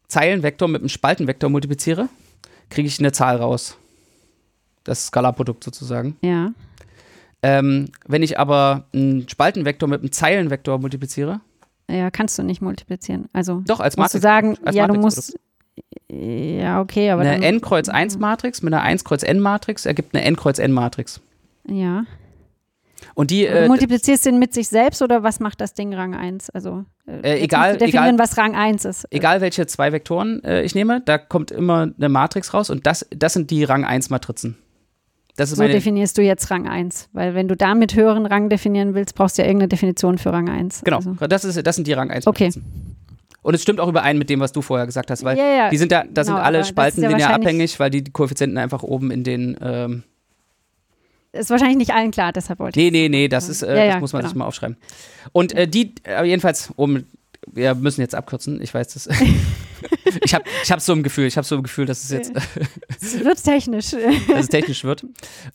[0.08, 2.10] Zeilenvektor mit einem Spaltenvektor multipliziere,
[2.70, 3.78] kriege ich eine Zahl raus.
[4.84, 6.18] Das Skalarprodukt sozusagen.
[6.22, 6.54] Ja.
[7.42, 11.40] Ähm, wenn ich aber einen Spaltenvektor mit einem Zeilenvektor multipliziere.
[11.90, 13.30] Ja, kannst du nicht multiplizieren.
[13.34, 14.14] Also Doch, als Matrix.
[14.14, 15.40] Musst du sagen, ja, du musst.
[16.12, 17.22] Ja, okay, aber.
[17.22, 20.60] Eine n Kreuz 1 Matrix mit einer 1 Kreuz n Matrix ergibt eine n Kreuz
[20.60, 21.22] n Matrix.
[21.68, 22.04] Ja.
[23.14, 26.16] Und die, äh, du multiplizierst den mit sich selbst oder was macht das Ding Rang
[26.16, 26.50] 1?
[26.50, 29.08] Also äh, äh egal, definieren, egal, was Rang 1 ist.
[29.12, 33.08] Egal welche zwei Vektoren äh, ich nehme, da kommt immer eine Matrix raus und das,
[33.12, 33.86] das sind die Rang
[35.40, 38.94] 1 Matrizen so definierst du jetzt Rang 1, weil wenn du damit höheren Rang definieren
[38.94, 40.82] willst, brauchst du ja irgendeine Definition für Rang 1.
[40.84, 41.16] Genau, also.
[41.28, 42.28] das, ist, das sind die Rang 1.
[42.28, 42.52] Okay.
[43.42, 45.70] Und es stimmt auch überein mit dem, was du vorher gesagt hast, weil ja, ja,
[45.70, 48.58] die sind da, da genau, sind alle Spalten ja linear abhängig, weil die, die Koeffizienten
[48.58, 50.04] einfach oben in den ähm
[51.32, 52.92] ist wahrscheinlich nicht allen klar, deshalb wollte ich.
[52.92, 54.30] Nee, nee, nee, das ist, äh, das muss man genau.
[54.30, 54.78] sich mal aufschreiben.
[55.32, 57.04] Und äh, die, äh, jedenfalls, um,
[57.48, 59.08] wir müssen jetzt abkürzen, ich weiß das.
[60.24, 62.32] ich habe ich hab so ein Gefühl, ich habe so ein Gefühl, dass es jetzt.
[63.02, 63.92] es wird technisch.
[64.28, 65.06] dass es technisch wird.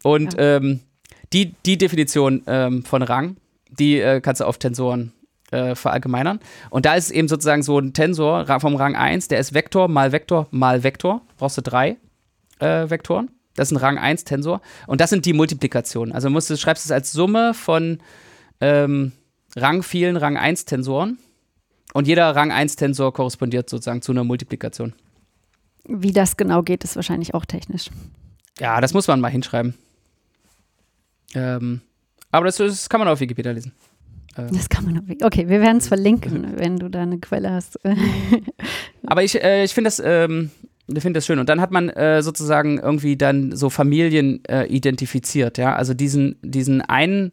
[0.03, 0.57] Und ja.
[0.57, 0.81] ähm,
[1.33, 3.37] die, die Definition ähm, von Rang,
[3.70, 5.12] die äh, kannst du auf Tensoren
[5.51, 6.40] äh, verallgemeinern.
[6.70, 10.12] Und da ist eben sozusagen so ein Tensor vom Rang 1, der ist Vektor mal
[10.12, 11.23] Vektor mal Vektor.
[11.38, 11.97] Brauchst du drei
[12.61, 13.31] äh, Vektoren.
[13.57, 14.61] Das ist ein Rang 1 Tensor.
[14.87, 16.14] Und das sind die Multiplikationen.
[16.14, 17.99] Also musst du, schreibst es als Summe von
[18.61, 19.12] ähm,
[19.57, 21.18] Rang vielen Rang 1 Tensoren.
[21.94, 24.94] Und jeder Rang 1 Tensor korrespondiert sozusagen zu einer Multiplikation.
[25.85, 27.88] Wie das genau geht, ist wahrscheinlich auch technisch.
[28.59, 29.74] Ja, das muss man mal hinschreiben.
[31.35, 31.83] Ähm,
[32.33, 33.72] aber das, das, kann man auf Wikipedia lesen.
[34.37, 34.48] Ähm.
[34.52, 35.26] Das kann man auf Wikipedia.
[35.28, 37.78] Okay, wir werden es verlinken, wenn du da eine Quelle hast.
[39.07, 40.50] aber ich, äh, ich finde das, ähm,
[40.98, 41.38] find das schön.
[41.38, 45.76] Und dann hat man äh, sozusagen irgendwie dann so Familien äh, identifiziert, ja.
[45.76, 47.30] Also diesen, diesen einen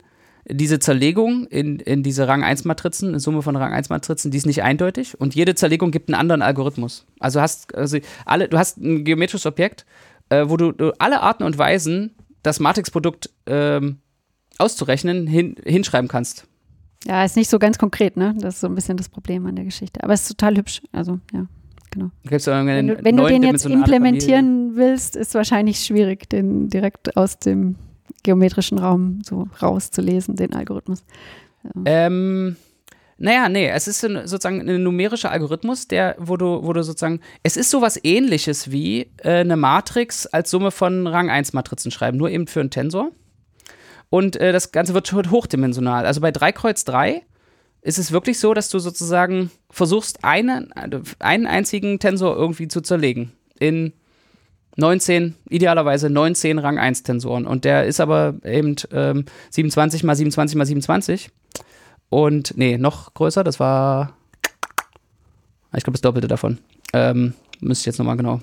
[0.54, 5.34] diese Zerlegung in, in diese Rang-1-Matrizen, eine Summe von Rang-1-Matrizen, die ist nicht eindeutig und
[5.34, 7.06] jede Zerlegung gibt einen anderen Algorithmus.
[7.20, 9.86] Also hast also alle, du hast ein geometrisches Objekt,
[10.30, 14.00] äh, wo du, du, alle Arten und Weisen das Matrixprodukt ähm,
[14.58, 16.48] auszurechnen hin, hinschreiben kannst.
[17.06, 18.36] Ja, ist nicht so ganz konkret, ne?
[18.40, 20.04] Das ist so ein bisschen das Problem an der Geschichte.
[20.04, 20.82] Aber es ist total hübsch.
[20.92, 21.48] Also, ja,
[21.90, 22.12] genau.
[22.24, 27.76] Wenn du, wenn du den jetzt implementieren willst, ist wahrscheinlich schwierig, den direkt aus dem
[28.24, 31.04] geometrischen Raum so rauszulesen, den Algorithmus.
[31.86, 32.56] Ähm,
[33.18, 37.56] naja, nee, es ist sozusagen ein numerischer Algorithmus, der, wo du, wo du sozusagen, es
[37.56, 42.30] ist sowas ähnliches wie äh, eine Matrix als Summe von Rang 1 Matrizen schreiben, nur
[42.30, 43.12] eben für einen Tensor.
[44.10, 46.06] Und äh, das Ganze wird hochdimensional.
[46.06, 47.22] Also bei 3 Kreuz 3
[47.82, 50.72] ist es wirklich so, dass du sozusagen versuchst, einen,
[51.20, 53.94] einen einzigen Tensor irgendwie zu zerlegen in
[54.78, 57.46] 19, idealerweise 19 Rang 1 Tensoren.
[57.46, 61.32] Und der ist aber eben ähm, 27 mal 27 mal 27.
[62.10, 64.18] Und nee, noch größer, das war,
[65.76, 66.60] ich glaube, das Doppelte davon.
[66.94, 68.42] Ähm, müsste ich jetzt nochmal genau.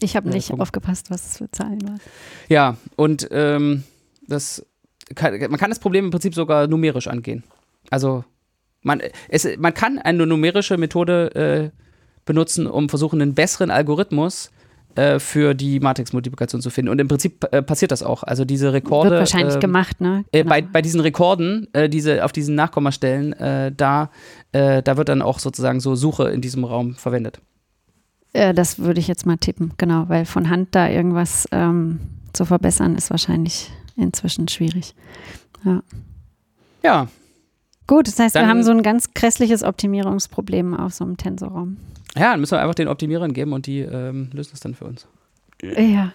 [0.00, 2.00] Ich habe nicht äh, aufgepasst, was es für Zahlen waren.
[2.48, 3.84] Ja, und ähm,
[4.26, 4.64] das
[5.14, 7.44] kann, man kann das Problem im Prinzip sogar numerisch angehen.
[7.90, 8.24] Also
[8.82, 11.80] man, es, man kann eine numerische Methode äh,
[12.24, 14.50] benutzen, um versuchen, einen besseren Algorithmus
[14.96, 16.90] äh, für die Matrix-Multiplikation zu finden.
[16.90, 18.22] Und im Prinzip äh, passiert das auch.
[18.22, 19.10] Also diese Rekorde.
[19.10, 20.24] Wird wahrscheinlich äh, gemacht, ne?
[20.32, 20.48] Genau.
[20.48, 24.10] bei, bei diesen Rekorden, äh, diese, auf diesen Nachkommastellen, äh, da,
[24.52, 27.40] da wird dann auch sozusagen so Suche in diesem Raum verwendet.
[28.32, 32.00] das würde ich jetzt mal tippen, genau, weil von Hand da irgendwas ähm,
[32.32, 34.94] zu verbessern ist wahrscheinlich inzwischen schwierig.
[35.62, 35.82] Ja.
[36.82, 37.08] Ja.
[37.86, 41.76] Gut, das heißt, dann, wir haben so ein ganz grässliches Optimierungsproblem auf so einem Tensorraum.
[42.16, 44.86] Ja, dann müssen wir einfach den Optimierern geben und die ähm, lösen es dann für
[44.86, 45.06] uns.
[45.62, 46.12] Ja.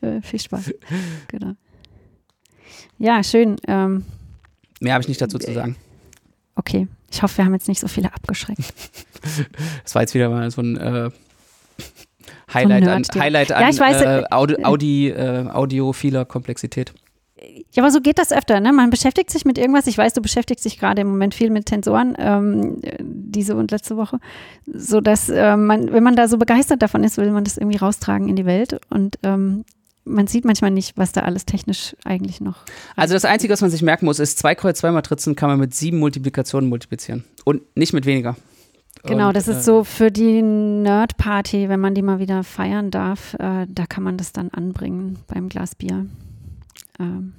[0.00, 0.72] Äh, viel Spaß.
[1.28, 1.54] Genau.
[2.98, 3.56] Ja, schön.
[3.66, 4.04] Ähm,
[4.80, 5.76] Mehr habe ich nicht dazu zu sagen.
[6.54, 6.86] Okay.
[7.10, 8.62] Ich hoffe, wir haben jetzt nicht so viele abgeschreckt.
[9.82, 11.08] Das war jetzt wieder mal so ein äh,
[12.52, 16.92] Highlight, so ein an, Highlight ja, an weiß, äh, Audi, Audi äh, audiophiler Komplexität.
[17.72, 18.60] Ja, aber so geht das öfter.
[18.60, 18.72] Ne?
[18.72, 19.86] Man beschäftigt sich mit irgendwas.
[19.86, 23.96] Ich weiß, du beschäftigst dich gerade im Moment viel mit Tensoren, ähm, diese und letzte
[23.96, 24.18] Woche,
[24.66, 27.78] so dass äh, man, wenn man da so begeistert davon ist, will man das irgendwie
[27.78, 29.64] raustragen in die Welt und ähm,
[30.04, 32.64] man sieht manchmal nicht, was da alles technisch eigentlich noch.
[32.94, 35.58] Also das Einzige, was man sich merken muss, ist, 2 Kreuz 2 Matrizen kann man
[35.58, 38.36] mit sieben Multiplikationen multiplizieren und nicht mit weniger.
[39.02, 42.90] Genau, und, das ist äh, so für die Nerd-Party, wenn man die mal wieder feiern
[42.90, 46.06] darf, äh, da kann man das dann anbringen beim Glas Bier.
[46.98, 47.32] Ähm,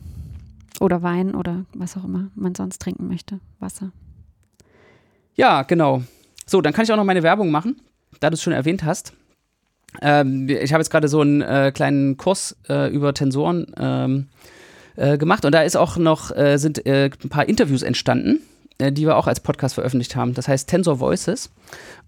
[0.79, 3.39] oder Wein oder was auch immer man sonst trinken möchte.
[3.59, 3.91] Wasser.
[5.35, 6.03] Ja, genau.
[6.45, 7.81] So, dann kann ich auch noch meine Werbung machen,
[8.19, 9.13] da du es schon erwähnt hast.
[10.01, 14.27] Ähm, ich habe jetzt gerade so einen äh, kleinen Kurs äh, über Tensoren ähm,
[14.95, 18.41] äh, gemacht und da ist auch noch äh, sind äh, ein paar Interviews entstanden,
[18.77, 20.33] äh, die wir auch als Podcast veröffentlicht haben.
[20.33, 21.51] Das heißt Tensor Voices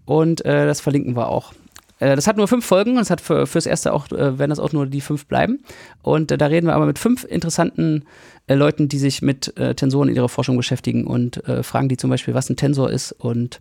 [0.04, 1.52] und das verlinken wir auch.
[1.98, 4.50] Äh, das hat nur fünf Folgen und es hat für, fürs erste auch, äh, werden
[4.50, 5.60] das auch nur die fünf bleiben.
[6.02, 8.04] Und äh, da reden wir aber mit fünf interessanten
[8.50, 12.48] Leuten, die sich mit Tensoren in ihrer Forschung beschäftigen und fragen die zum Beispiel, was
[12.48, 13.60] ein Tensor ist und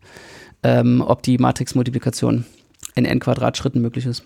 [0.63, 2.45] ähm, ob die Matrixmultiplikation
[2.95, 4.23] in n Quadratschritten möglich ist.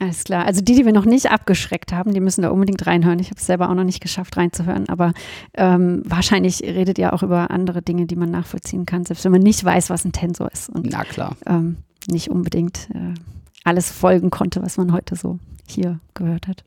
[0.00, 0.44] Alles klar.
[0.46, 3.18] Also die, die wir noch nicht abgeschreckt haben, die müssen da unbedingt reinhören.
[3.18, 4.88] Ich habe es selber auch noch nicht geschafft, reinzuhören.
[4.88, 5.12] Aber
[5.54, 9.42] ähm, wahrscheinlich redet ihr auch über andere Dinge, die man nachvollziehen kann, selbst wenn man
[9.42, 10.68] nicht weiß, was ein Tensor ist.
[10.68, 11.36] Und, Na klar.
[11.46, 11.76] Ähm,
[12.08, 13.14] nicht unbedingt äh,
[13.64, 16.64] alles folgen konnte, was man heute so hier gehört hat.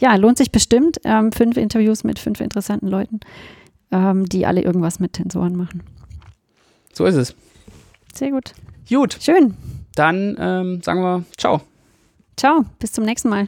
[0.00, 1.00] Ja, lohnt sich bestimmt.
[1.04, 3.20] Ähm, fünf Interviews mit fünf interessanten Leuten,
[3.90, 5.82] ähm, die alle irgendwas mit Tensoren machen.
[6.92, 7.34] So ist es.
[8.12, 8.52] Sehr gut.
[8.88, 9.16] Gut.
[9.20, 9.54] Schön.
[9.94, 11.60] Dann ähm, sagen wir ciao.
[12.36, 13.46] Ciao, bis zum nächsten Mal.